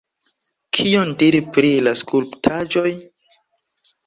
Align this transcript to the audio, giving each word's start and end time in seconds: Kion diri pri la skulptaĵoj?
Kion 0.77 1.11
diri 1.19 1.41
pri 1.57 1.69
la 1.89 1.93
skulptaĵoj? 2.01 2.95